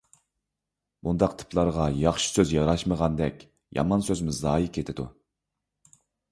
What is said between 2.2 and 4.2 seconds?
سۆز ياراشمىغاندەك، يامان